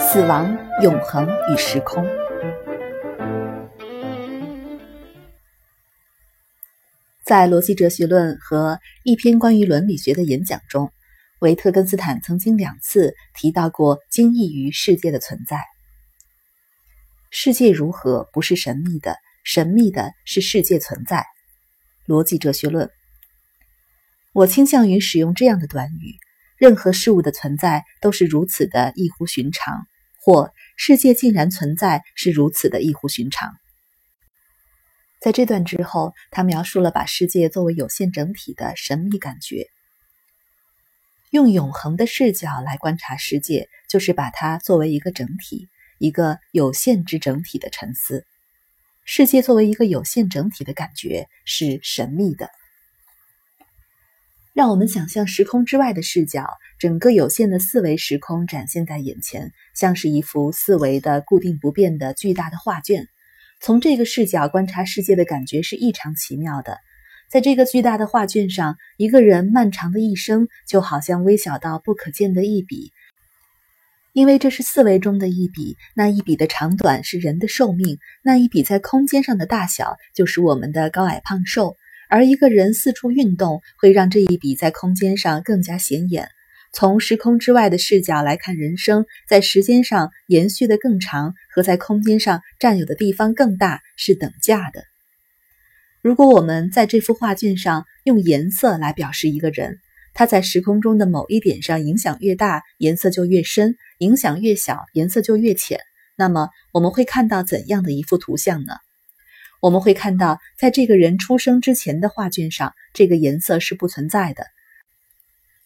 [0.00, 2.04] 死亡、永恒与时空。
[7.22, 10.90] 在《逻辑哲学论》和一篇关于伦理学的演讲中，
[11.40, 15.60] 维特根斯坦曾经两次提到过惊异于世界的存在。
[17.30, 19.16] 世界如何不是神秘的？
[19.44, 21.18] 神秘的是世界存在。
[22.06, 22.86] 《逻辑哲学论》，
[24.32, 26.14] 我倾向于使用这样的短语：
[26.56, 29.88] 任何事物的存在都是如此的异乎寻常，
[30.22, 33.54] 或世界竟然存在是如此的异乎寻常。
[35.20, 39.66] 在这段之后，他描述了把世界作为有限整体的神秘感觉。
[41.30, 45.68] 用永恒的视角来观察世界，就是把它作为一个整体，
[45.98, 48.24] 一个有限之整体的沉思。
[49.08, 52.50] 世界作为一个有限整体的感觉是神秘的。
[54.52, 56.48] 让我们想象时空之外的视角，
[56.80, 63.06] 整个有限的四维时空展现在眼前，像是一幅四维的固定不变的巨大的画卷。
[63.60, 66.78] 从这个视角观察世界的感觉是异常奇妙的。
[67.30, 72.92] 在这个巨大的画卷上，一个人漫长的一生就好像微小到不可见的一笔，
[74.16, 81.76] 因为这是四维中的一笔，那一笔的长短是人的寿命，那一笔在空间上的大小就是我们的高矮胖瘦。
[82.08, 86.30] 而一个人四处运动，会让这一笔在空间上更加显眼。
[86.72, 94.84] 从时空之外的视角来看，人生在时间上延续的更长，和在空间上占有的地方更大是等价的。
[96.00, 99.78] 如果我们在这幅画卷上用颜色来表示一个人，
[100.18, 105.78] 他在时空中的某一点上影响越大，颜色就越深；影响越小，颜色就越浅。
[106.16, 108.72] 那么我们会看到怎样的一幅图像呢？
[109.60, 114.46] 我们会看到，在这个人出生之前的画卷上，这个颜色是不存在的。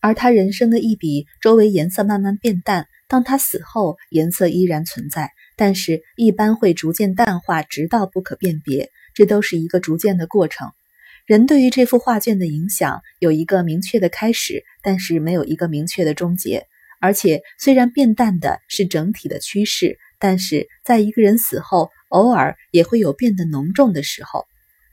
[0.00, 2.88] 而他人生的一笔，周围颜色慢慢变淡。
[3.06, 8.90] 当他死后，颜色依然存在，但是一般会逐渐淡化，直到不可辨别。
[9.14, 10.72] 这都是一个逐渐的过程。
[11.26, 16.66] 人对于这幅画卷的影响有一个明确的开始，但是没有一个明确的终结。
[17.00, 24.46] 而且，虽然变淡的是整体的趋势，但是在一个人死后，偶尔也会有变得浓重的时候，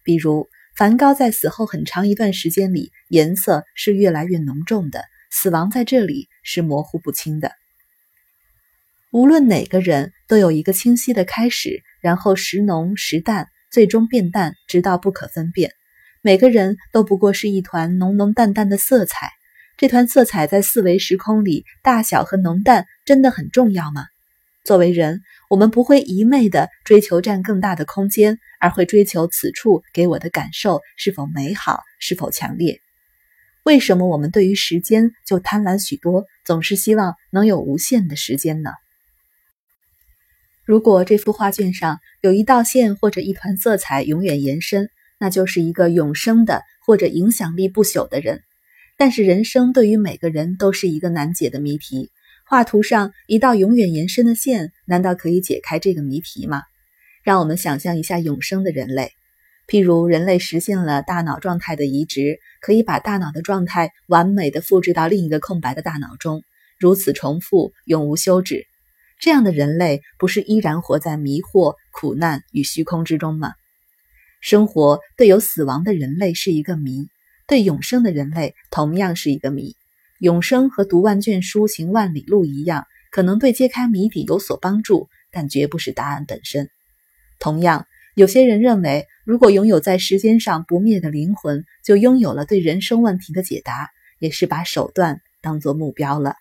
[0.03, 0.47] 比如。
[0.75, 5.03] 梵高在死后很长一段时间里，颜色是越来越浓重的。
[5.29, 7.51] 死亡在这里是模糊不清的。
[9.11, 15.73] 无论哪个人都有一个清晰的开始，然后时浓时淡，最终变淡，直到不可分辨。
[16.21, 19.31] 每个人都不过是一团浓浓淡淡的色彩。
[19.77, 24.07] 这团色彩在四维时空里，大小和浓淡真的很重要吗？
[24.65, 32.81] 作为人，我们不会一昧地追求占更大的空间，而会追求此处给我的感受是否美好，是否强烈。
[33.63, 38.71] 为什么我们对于时间就贪婪许多，总是希望能有无限的时间呢？
[40.65, 48.41] 如果这幅画卷上有一道线或者一团色彩永远延伸，那就是一个永生的或者影响力不朽的人。
[48.97, 52.09] 但是人生对于每个人都是一个难解的谜题。
[52.45, 56.63] 画图上一道永远延伸的线，难道可以解开这个谜题吗？
[57.21, 59.11] 让我们想象一下永生的人类，
[59.67, 66.41] 譬如人类实现了大脑状态的移植，可以把大脑的状态完美的复制到另一个空白的大脑中，
[66.79, 68.65] 如此重复，永无休止。
[69.19, 73.51] 这样的人类不是依然活在迷惑、苦难与虚空之中吗？
[74.39, 77.07] 生活对有死亡的人类是一个谜，
[77.47, 79.75] 对永生的人类同样是一个谜。
[80.19, 86.69] 永生和读万卷书、行万里路一样，可能对揭开谜底有所帮助，但绝不是答案本身。
[87.39, 87.85] 同样，
[88.15, 93.89] 有些人认为，如果拥有在时间上不灭的灵魂，就拥有了对人生问题的解答，
[94.19, 96.35] 也是把手段当作目标了。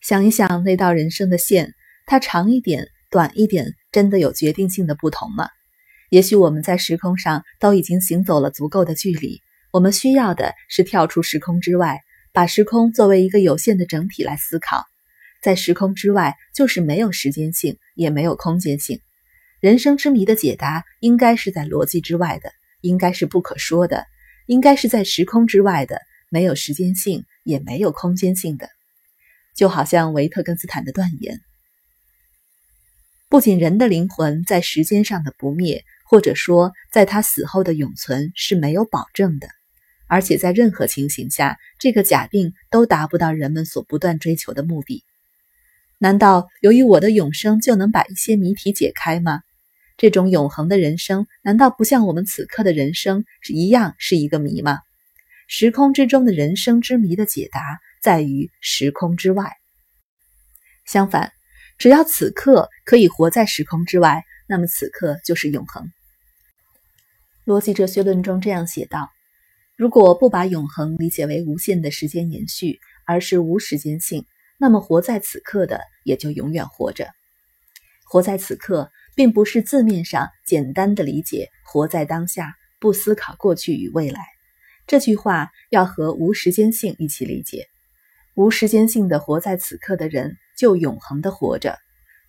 [0.00, 1.74] 想一想那道人生的线，
[2.06, 5.48] 它长一点、短一点，真的有决定性的不同吗？
[6.10, 9.40] 也许我们在时空上都已经行走了足够的距离，
[9.72, 12.00] 我们需要的是跳出时空之外。
[12.32, 14.84] 把时空作为一个有限的整体来思考，
[15.40, 19.00] 在时空之外就是没有时间性，也没有空间性。
[19.58, 22.52] 人生之谜的解答应该是在逻辑之外的，
[22.82, 24.04] 应该是不可说的，
[24.44, 28.68] 应该是在时空之外的，没有时间性，也没有空间性的。
[29.54, 31.40] 就好像维特根斯坦的断言：
[33.36, 39.46] 不仅人的灵魂在时间上的不灭，或者说在他死后的永存是没有保证的。
[40.06, 45.04] 而且在任何情形下，这个假定都达不到人们所不断追求的目的。
[45.98, 49.42] 难道由于我的永生就能把一些谜题解开吗？
[49.98, 54.78] 这种永恒的人生，难道不像我们此刻的人生一样是一个谜吗？
[55.46, 57.60] 时空之中的人生之谜的解答
[58.00, 59.52] 在于时空之外。
[60.86, 61.32] 相反，
[61.78, 65.90] 只要此刻可以活在时空之外，那么此刻就是永恒。
[67.44, 69.10] 逻辑哲学论中这样写道：
[69.76, 74.24] 如果不把永恒理解为无限的时间延续，而是无时间性，
[74.58, 77.08] 那么活在此刻的也就永远活着。
[78.08, 84.20] 活在此刻，并不是字面上简单的理解活在当下，不思考过去与未来。
[84.86, 87.66] 这句话要和无时间性一起理解。
[88.36, 91.78] 无时间性的活在此刻的人，就永恒的活着；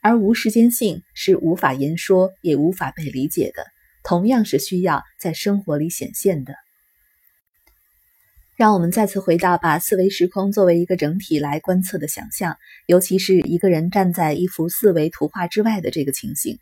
[0.02, 3.66] 而无时间性是无法言说，也无法被理解的，
[4.04, 6.56] 同样是需要在生活里显现的。
[8.56, 12.56] 让我们再次回到把四维时空作为一个整体来观测的想象，
[12.86, 16.58] 尤其是一个人站在一幅四维图画之外的这个情形。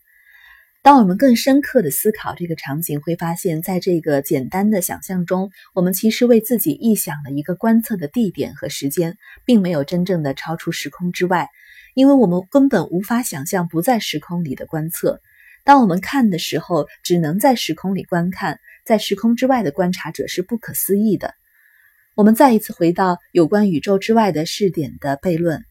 [0.86, 11.50] 当我们更深刻的思考这个场景，会发现，在这个简单的想象中，我们其实为自己臆想了一个观测的地点和时间，并没有真正的超出时空之外，
[11.96, 15.22] 因为我们根本无法想象不在时空里的观测。
[15.64, 21.34] 当我们看的时候，只能在时空里观看，在时空之外的观察者是不可思议的。
[22.14, 25.64] 我们再一次回到有关宇宙之外的试点的悖论：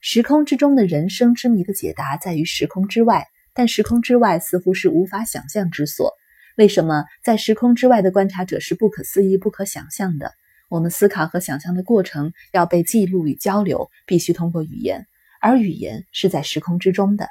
[0.00, 6.12] 时空之中的人生之谜的解答在于时空之外，但时空之外似乎是无法想象之所。
[6.56, 10.32] 为什么在时空之外的观察者是不可思议、不可想象的？
[10.68, 15.06] 我们思考和想象的过程要被记录与交流，必须通过语言，
[15.40, 17.28] 而语言是在时空之中的。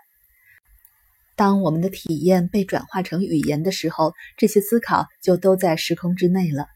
[1.36, 6.68] 当我们的体验被转化成语言的时候，这些思考就都在时空之内了。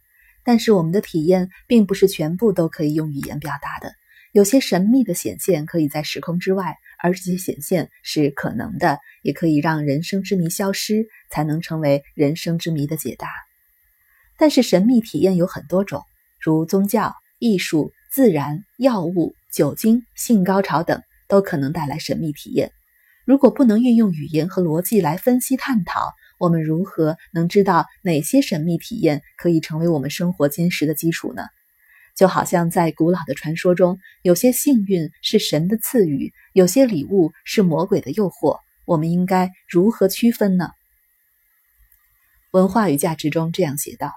[0.46, 3.94] 但是我们的体验并不是全部都可以用语言表达的，
[4.34, 13.30] 有些神秘的显现可以在时空之外，而这些显现是可能的，也可以让人生之谜消失，才能成为人生之谜的解答。
[14.36, 16.02] 但是神秘体验有很多种，
[16.42, 22.72] 如宗教、艺术、自然、药物、酒精、性高潮等，都可能带来神秘体验。
[23.26, 31.44] 如果不能运用语言和逻辑来分析探讨，我们如何能知道哪些神秘体验可以成为我们生活坚实的基础呢？
[32.16, 38.60] 就好像在古老的传说中，有些幸运是神的赐予，有些礼物是魔鬼的诱惑。
[38.86, 40.70] 我们应该如何区分呢？
[42.52, 44.12] 文化与价值中这样写道：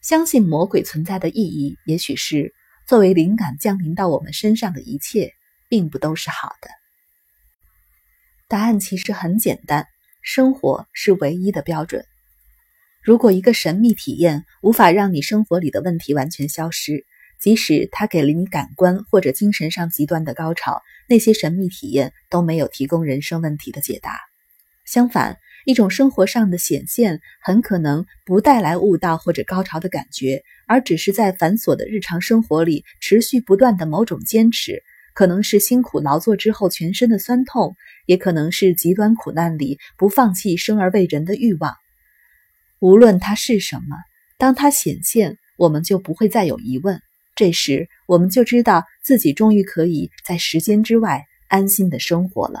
[0.00, 2.54] 相信魔鬼存在的意义，也许是
[2.86, 5.32] 作为灵感降临到我们身上的一切，
[5.68, 6.70] 并不都是好的。
[8.48, 9.86] 答案其实很简单。
[10.22, 12.04] 生活是唯一的标准。
[13.06, 17.04] 如果一个神秘体验无法让你生活里的问题完全消失，
[17.38, 24.18] 即使它给了你感官或者精神上极端的高潮，那些神秘体验都没有提供人生问题的解答。
[24.84, 34.82] 相反，一种生活上的显现很可能不带来悟道或者高潮的感觉，而只是在繁琐的日常生活里持续不断的某种坚持。
[35.14, 41.72] 可能是辛苦劳作之后全身的酸痛，也可能是极端苦难里不放弃生而为人的欲望。
[42.86, 43.96] 无论它是什么，
[44.38, 47.00] 当它显现，我们就不会再有疑问。
[47.34, 52.60] 这时，我们就知道自己终于可以在时间之外安心的生活了。